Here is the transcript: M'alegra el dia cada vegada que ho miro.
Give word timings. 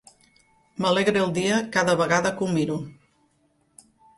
M'alegra 0.85 1.21
el 1.25 1.35
dia 1.35 1.59
cada 1.77 1.95
vegada 2.01 2.33
que 2.41 2.47
ho 2.47 2.51
miro. 2.57 2.79